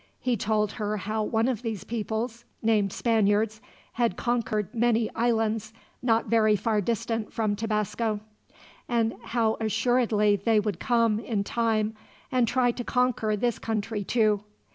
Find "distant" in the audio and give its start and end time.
6.81-7.31